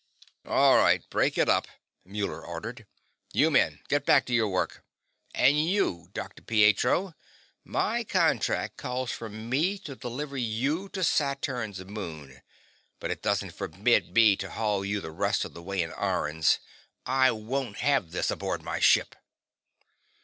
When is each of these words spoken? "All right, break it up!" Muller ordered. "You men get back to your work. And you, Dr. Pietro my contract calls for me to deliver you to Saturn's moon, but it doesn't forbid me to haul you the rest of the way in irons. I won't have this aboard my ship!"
"All 0.47 0.77
right, 0.77 1.07
break 1.11 1.37
it 1.37 1.47
up!" 1.47 1.67
Muller 2.03 2.43
ordered. 2.43 2.87
"You 3.33 3.51
men 3.51 3.81
get 3.87 4.03
back 4.03 4.25
to 4.25 4.33
your 4.33 4.47
work. 4.49 4.83
And 5.35 5.63
you, 5.63 6.09
Dr. 6.15 6.41
Pietro 6.41 7.13
my 7.63 8.03
contract 8.03 8.77
calls 8.77 9.11
for 9.11 9.29
me 9.29 9.77
to 9.83 9.95
deliver 9.95 10.37
you 10.37 10.89
to 10.93 11.03
Saturn's 11.03 11.85
moon, 11.85 12.41
but 12.99 13.11
it 13.11 13.21
doesn't 13.21 13.51
forbid 13.53 14.15
me 14.15 14.35
to 14.37 14.49
haul 14.49 14.83
you 14.83 15.01
the 15.01 15.11
rest 15.11 15.45
of 15.45 15.53
the 15.53 15.61
way 15.61 15.83
in 15.83 15.93
irons. 15.93 16.57
I 17.05 17.29
won't 17.29 17.77
have 17.77 18.09
this 18.09 18.31
aboard 18.31 18.63
my 18.63 18.79
ship!" 18.79 19.15